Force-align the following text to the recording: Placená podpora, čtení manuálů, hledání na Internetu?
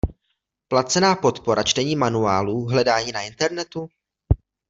Placená 0.67 1.15
podpora, 1.15 1.63
čtení 1.63 1.95
manuálů, 1.95 2.65
hledání 2.65 3.11
na 3.11 3.21
Internetu? 3.21 3.87